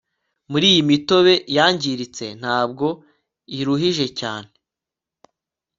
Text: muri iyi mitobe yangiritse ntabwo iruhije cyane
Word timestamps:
muri 0.51 0.65
iyi 0.71 0.81
mitobe 0.89 1.33
yangiritse 1.57 2.25
ntabwo 2.41 2.87
iruhije 3.59 4.05
cyane 4.19 4.51